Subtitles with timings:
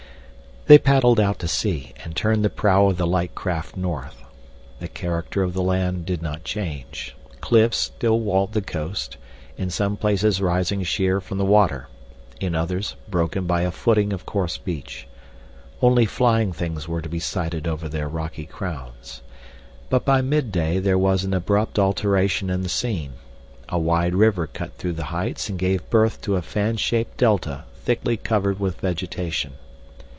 [0.67, 4.21] They paddled out to sea and turned the prow of the light craft north.
[4.79, 7.13] The character of the land did not change.
[7.41, 9.17] Cliffs still walled the coast,
[9.57, 11.87] in some places rising sheer from the water,
[12.39, 15.07] in others broken by a footing of coarse beach.
[15.81, 19.23] Only flying things were to be sighted over their rocky crowns.
[19.89, 23.13] But by midday there was an abrupt alteration in the scene.
[23.67, 27.65] A wide river cut through the heights and gave birth to a fan shaped delta
[27.77, 29.53] thickly covered with vegetation.